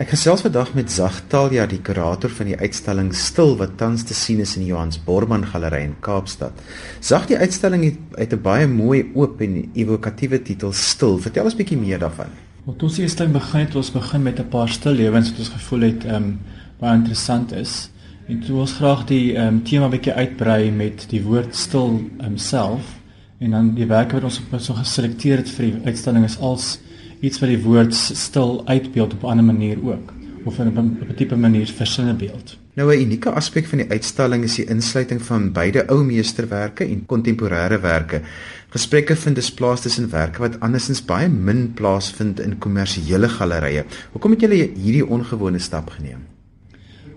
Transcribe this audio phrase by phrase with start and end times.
[0.00, 4.38] Ek gesels vandag met Zagtalia, die kurator van die uitstalling Stil wat tans te sien
[4.40, 6.56] is in die Johannes Borman Galery in Kaapstad.
[7.04, 11.18] Zag die uitstalling het uit 'n baie mooi oop en evokatiewe titel Stil.
[11.18, 12.32] Vertel ons bietjie meer daarvan.
[12.64, 15.48] Wat ons eers dan begin het, ons begin met 'n paar stil lewens wat ons
[15.48, 16.40] gevoel het ehm um,
[16.80, 17.90] baie interessant is.
[18.26, 22.80] En toe ons graag die ehm um, tema bietjie uitbrei met die woord stil homself
[22.80, 26.38] um, en dan die werke wat ons op so geselekteer het vir die uitstalling is
[26.38, 26.78] als
[27.20, 30.12] iets wat die woord stil uitbeeld op 'n ander manier ook
[30.44, 32.56] of in 'n tipe manier versinne beeld.
[32.74, 37.06] Nou 'n unieke aspek van die uitstalling is die insluiting van beide ou meesterwerke en
[37.06, 38.20] kontemporêre werke.
[38.68, 43.84] Gesprekke vind dus plaas tussen werke wat andersins baie min plaasvind in kommersiële gallerye.
[44.12, 46.18] Hoekom het julle hierdie ongewone stap geneem?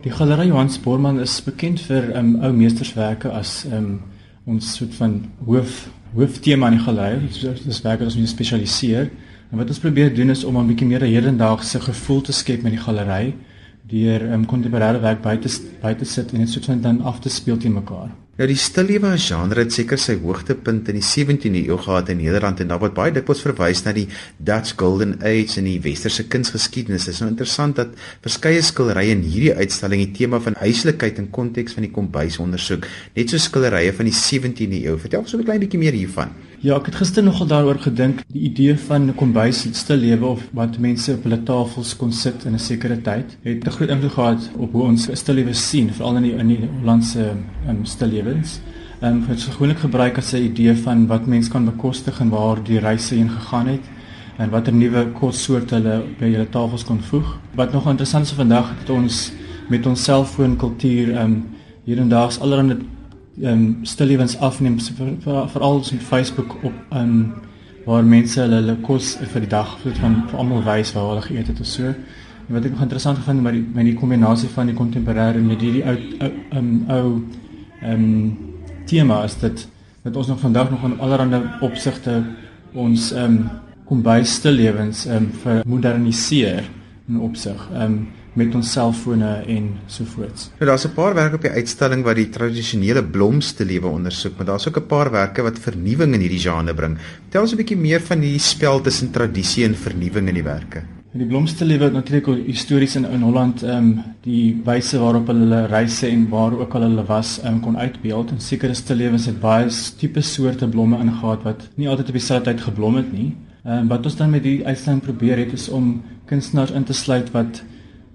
[0.02, 4.02] Die galery Johannes Borman is bekend vir um, ou meesterswerke as um,
[4.46, 7.20] ons soort van hoof hooftema in die galery.
[7.20, 9.10] Dit is werke wat ons spesialiseer.
[9.53, 12.71] En wat ons probeer doen is om 'n bietjie meer hedendaagse gevoel te skep met
[12.73, 13.35] die galery
[13.85, 15.49] deur 'n um, kontemporêre werk buite
[15.81, 18.10] buite sit en dit soort van dan af te speel teen mekaar.
[18.37, 22.60] Nou die stillewe genre het seker sy hoogtepunt in die 17de eeu gehad in Nederland
[22.60, 27.05] en daar word baie dikwels verwys na die Dutch Golden Age in die westerse kunsgeskiedenis.
[27.05, 27.90] Dit is nou interessant dat
[28.21, 32.88] verskeie skilderye in hierdie uitstalling die tema van huislikheid in konteks van die kombuis ondersoek,
[33.13, 34.98] net so skilderye van die 17de eeu.
[34.98, 36.34] Vertel ons so 'n klein bietjie meer hiervan.
[36.64, 40.44] Ja, ek het gister nogal daaroor gedink, die idee van 'n kombuis stil lewe of
[40.56, 44.12] wat mense op hulle tafels kon sit in 'n sekere tyd, het 'n groot invloed
[44.12, 47.36] gehad op hoe ons stil lewe sien, veral in die in die Hollandse
[47.68, 48.62] um, stil lewe lewens.
[49.02, 52.30] Ehm um, dit is gewoonlik gebruik as 'n idee van wat mens kan bekostig en
[52.30, 53.86] waar die reise heen gegaan het
[54.38, 57.40] en watter nuwe kossoorte hulle by hulle tafels kon voeg.
[57.56, 59.32] Wat nog interessant is vandag het ons
[59.70, 61.46] met ons selfoonkultuur ehm um,
[61.84, 62.78] hierdendaags allerhande
[63.41, 64.79] ehm um, stil lewens afneem
[65.47, 67.34] veral met Facebook op ehm um,
[67.85, 71.22] waar mense hulle hulle kos vir die dag vir van vir almal wys waar hulle
[71.22, 71.84] geëet het of so.
[72.47, 75.41] En wat ek nog interessant gevind het met die met die kombinasie van die kontemporêre
[75.41, 77.22] met hierdie ou ehm um, ou
[77.81, 78.38] ehm um,
[78.85, 79.67] tema is dit
[80.03, 82.23] dat ons nog vandag nog in allerlei opsigte
[82.73, 83.49] ons ehm um,
[83.85, 86.69] kombuis lewens ehm um, vermoderniseer
[87.07, 90.47] in opsig ehm um, met ons selfone en so voort.
[90.59, 94.45] Nou daar's 'n paar werke op die uitstalling wat die tradisionele blomste lewe ondersoek, maar
[94.45, 96.97] daar's ook 'n paar werke wat vernuwing in hierdie genre bring.
[96.97, 100.83] Vertel ons 'n bietjie meer van hierdie spel tussen tradisie en vernuwing in die werke.
[101.13, 106.07] Die blomste lewe natuurlik histories in in Holland ehm um, die wyse waarop hulle reise
[106.07, 109.67] en waar ook al hulle was um, kon uitbeeld en sekere stil lewens het baie
[109.99, 113.35] tipe soorte blomme ingegaat wat nie altyd op dieselfde tyd geblom het nie.
[113.63, 116.93] Ehm um, wat ons dan met die uitstalling probeer het is om kunstenaars in te
[116.93, 117.63] sluit wat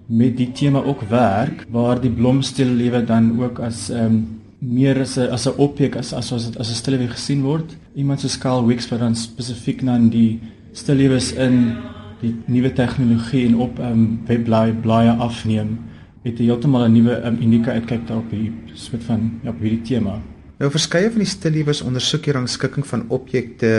[0.09, 4.27] met die tema ook werk waar die blomstil lewe dan ook as ehm um,
[4.59, 7.77] meer as 'n as 'n objek as as as, as 'n stil lewe gesien word.
[7.95, 10.39] Iemand soos Carl Wicks wat dan spesifiek na die
[10.71, 11.75] stil lewens in
[12.21, 15.77] die nuwe tegnologie en op ehm um, webblaai blaaie afneem
[16.23, 20.19] het heeltemal 'n nuwe um, unieke uitkyk daarop hier soort van ja op hierdie tema.
[20.59, 23.69] Nou verskeie van die stillewes ondersoek hier rangskikking van objekte,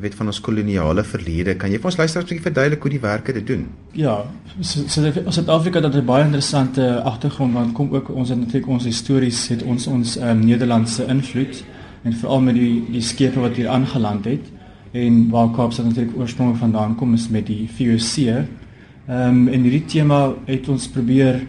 [0.00, 1.58] weet van ons koloniale verlede.
[1.60, 3.66] Kan jy vir ons luisteraars 'n bietjie verduidelik hoe die werke dit doen?
[3.92, 4.24] Ja,
[4.60, 5.30] Suid-Afrika
[5.80, 9.48] so, so het 'n baie interessante agtergrond want kom ook ons het natuurlik ons histories
[9.48, 11.64] het ons ons um, Nederlandse invloed
[12.02, 14.50] en veral met die die skepe wat hier aangeland het
[14.92, 18.16] en waar Kaapstad natuurlik oorspronklik vandaan kom is met die VOC.
[18.26, 18.48] Ehm
[19.08, 21.46] um, en hierdie tema het ons probeer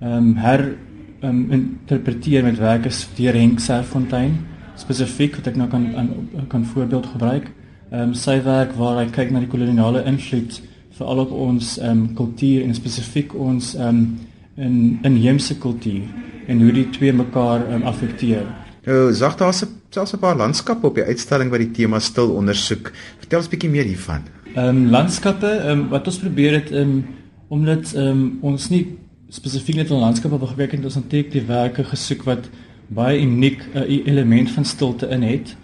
[0.00, 0.76] ehm um, her
[1.22, 4.36] um, interpreteer met werke deur Henk Serfontein
[4.76, 6.10] spesifiek wat ek nou kan an,
[6.52, 7.50] kan voorbeeld gebruik.
[7.90, 10.60] Ehm um, sy werk waar hy kyk na die koloniale invloed
[10.96, 14.18] veral op ons ehm um, kultuur en spesifiek ons ehm um,
[14.56, 16.04] in inheemse kultuur
[16.48, 18.46] en hoe die twee mekaar um, affekteer.
[18.86, 22.30] Nou, sag daar se selfs 'n paar landskappe op die uitstalling wat die tema stil
[22.30, 22.92] ondersoek.
[23.18, 24.22] Vertel ons bietjie meer hiervan.
[24.54, 27.04] Ehm um, landskappe, ehm um, wat ons probeer het ehm um,
[27.48, 28.98] omdat ehm um, ons nie
[29.28, 32.48] spesifiek net op landskappe wil gekyk het, ons het die werke gesoek wat
[32.88, 35.56] baie uniek 'n uh, element van stilte in het.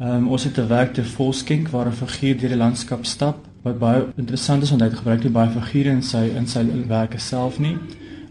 [0.00, 3.78] Um, ons het 'n werk te Volskenk waar 'n figuur deur die landskap stap wat
[3.78, 7.18] baie interessant is want hy het gebruik nie baie figure in sy in sy werke
[7.18, 7.76] self nie.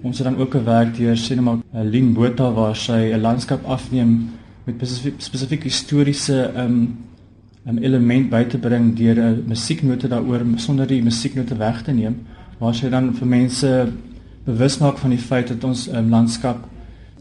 [0.02, 4.30] Ons het dan ook 'n werk deur Cinema Lynn Botha waar sy 'n landskap afneem
[4.66, 6.98] met spesifiek spesifiek historiese um
[7.68, 12.16] um element by te bring deur 'n musieknote daaroor sonder die musieknote weg te neem
[12.58, 13.88] waar sy dan vir mense
[14.46, 16.66] bewus maak van die feit dat ons um, landskap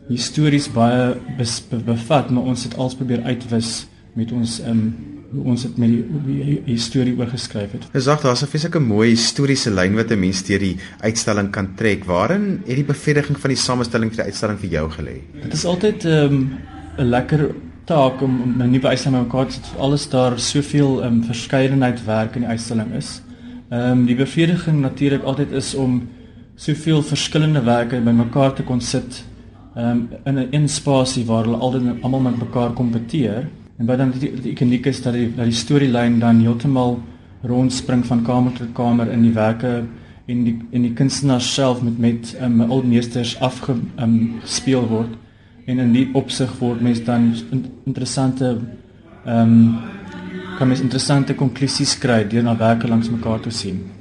[0.08, 3.86] histories baie bes, be, bevat maar ons het als probeer uitwis
[4.16, 4.90] met ons um
[5.28, 7.82] ons het met die, die historie oorgeskryf het.
[7.92, 11.74] Dis reg, daar's 'n fisieke mooi historiese lyn wat 'n mens deur die uitstalling kan
[11.76, 12.04] trek.
[12.04, 15.20] Waarin het die bevestiging van die samestelling vir die uitstalling vir jou gelê?
[15.42, 16.52] Dit is altyd um
[16.98, 17.54] 'n lekker
[17.84, 19.78] taak om 'n nuwe uitstalling mekaar te sit.
[19.78, 23.22] Alles daar soveel ehm um, verskeidenheid werk in die uitstalling is.
[23.70, 26.08] Ehm um, die bevrediging natuurlik altyd is om
[26.58, 29.22] soveel verskillende werke bymekaar te kon sit
[29.76, 34.10] um, in 'n een spasie waar hulle altyd almal met mekaar kompeteer en wat dan
[34.10, 36.98] die, die uniek is dat die die storielyn dan heeltemal
[37.42, 39.84] rondspring van kamer tot kamer in die werke
[40.26, 45.14] en die en die kunstenaar self met met um, al meesters afgespeel um, word
[45.66, 47.34] en in die opsig word mens dan
[47.84, 48.58] interessante
[49.24, 49.78] ehm um,
[50.58, 53.97] kan mens interessante konklusies kry deur na werke langs mekaar te sien.